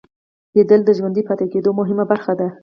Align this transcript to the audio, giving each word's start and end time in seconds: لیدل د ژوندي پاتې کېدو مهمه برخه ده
لیدل 0.55 0.81
د 0.85 0.89
ژوندي 0.97 1.21
پاتې 1.27 1.45
کېدو 1.53 1.69
مهمه 1.79 2.05
برخه 2.11 2.33
ده 2.39 2.47